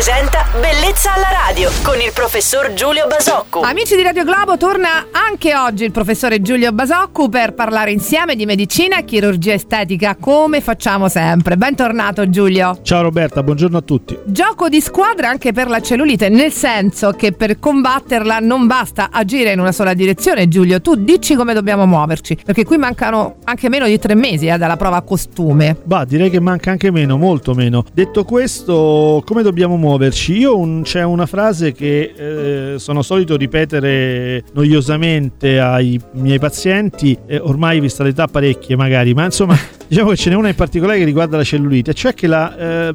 [0.00, 3.60] presenta Bellezza alla radio con il professor Giulio Basocco.
[3.60, 8.46] Amici di Radio Globo, torna anche oggi il professore Giulio Basocco per parlare insieme di
[8.46, 11.56] medicina e chirurgia estetica, come facciamo sempre.
[11.56, 12.80] Bentornato Giulio.
[12.82, 14.18] Ciao Roberta, buongiorno a tutti.
[14.24, 19.52] Gioco di squadra anche per la cellulite, nel senso che per combatterla non basta agire
[19.52, 20.80] in una sola direzione, Giulio.
[20.80, 24.76] Tu dici come dobbiamo muoverci, perché qui mancano anche meno di tre mesi eh, dalla
[24.76, 25.76] prova costume.
[25.84, 27.84] Bah, direi che manca anche meno, molto meno.
[27.92, 30.38] Detto questo, come dobbiamo muoverci?
[30.40, 37.36] Io un, c'è una frase che eh, sono solito ripetere noiosamente ai miei pazienti, eh,
[37.36, 39.54] ormai vista l'età parecchie magari, ma insomma
[39.86, 42.56] diciamo che ce n'è una in particolare che riguarda la cellulite, cioè che la...
[42.56, 42.94] Eh,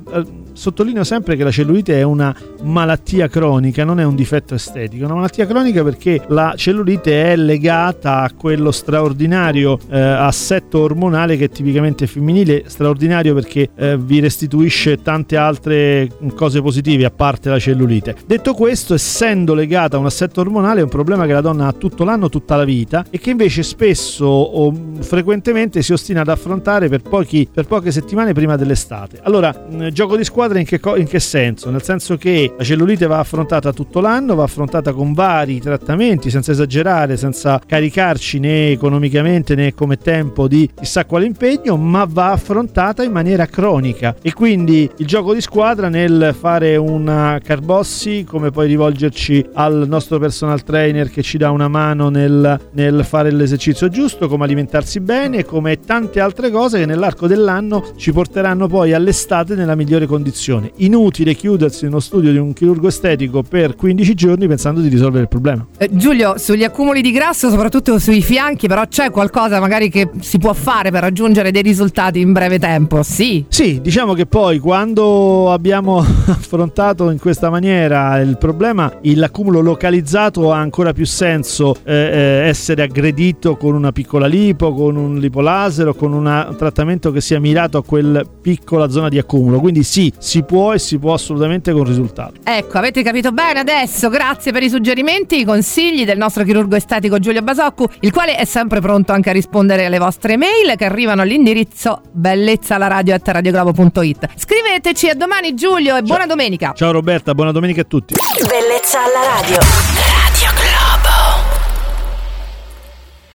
[0.56, 5.06] sottolineo sempre che la cellulite è una malattia cronica, non è un difetto estetico, è
[5.06, 11.46] una malattia cronica perché la cellulite è legata a quello straordinario eh, assetto ormonale che
[11.46, 17.60] è tipicamente femminile, straordinario perché eh, vi restituisce tante altre cose positive a parte la
[17.60, 18.16] cellulite.
[18.26, 21.74] Detto questo, essendo legata a un assetto ormonale è un problema che la donna ha
[21.74, 26.88] tutto l'anno, tutta la vita e che invece spesso o frequentemente si ostina ad affrontare
[26.88, 29.20] per, pochi, per poche settimane prima dell'estate.
[29.22, 31.70] Allora, gioco di squadra squadra in che, in che, senso?
[31.72, 36.52] Nel senso che la cellulite va affrontata tutto l'anno, va affrontata con vari trattamenti, senza
[36.52, 43.04] esagerare, senza caricarci né economicamente né come tempo di chissà quale impegno, ma va affrontata
[43.04, 44.16] in maniera cronica.
[44.22, 50.20] E quindi il gioco di squadra nel fare una carbossi, come poi rivolgerci al nostro
[50.20, 55.44] personal trainer che ci dà una mano nel, nel fare l'esercizio giusto, come alimentarsi bene,
[55.44, 60.72] come tante altre cose che nell'arco dell'anno ci porteranno poi all'estate nella migliore condizione condizione.
[60.78, 65.30] Inutile chiudersi nello studio di un chirurgo estetico per 15 giorni pensando di risolvere il
[65.30, 65.66] problema.
[65.78, 70.38] Eh, Giulio, sugli accumuli di grasso, soprattutto sui fianchi, però c'è qualcosa magari che si
[70.38, 73.02] può fare per raggiungere dei risultati in breve tempo?
[73.02, 73.46] Sì.
[73.48, 75.98] Sì, diciamo che poi quando abbiamo
[76.28, 82.84] affrontato in questa maniera il problema, l'accumulo localizzato ha ancora più senso eh, eh, essere
[82.84, 87.78] aggredito con una piccola lipo, con un lipolaser o con un trattamento che sia mirato
[87.78, 89.60] a quella piccola zona di accumulo.
[89.60, 92.34] Quindi sì, si può e si può assolutamente con risultato.
[92.44, 94.10] Ecco, avete capito bene adesso.
[94.10, 98.44] Grazie per i suggerimenti, i consigli del nostro chirurgo estetico Giulio Basoccu, il quale è
[98.44, 104.30] sempre pronto anche a rispondere alle vostre mail che arrivano all'indirizzo bellezzalaradio.it.
[104.36, 106.08] Scriveteci a domani Giulio e Ciao.
[106.08, 106.74] buona domenica.
[106.76, 108.16] Ciao Roberta, buona domenica a tutti.
[108.48, 109.95] Bellezza alla radio.